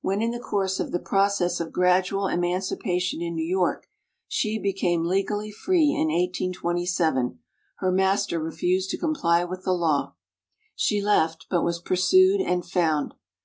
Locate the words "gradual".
1.70-2.26